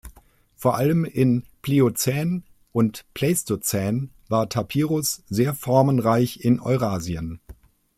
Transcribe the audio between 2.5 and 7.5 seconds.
und Pleistozän war "Tapirus" sehr formenreich in Eurasien.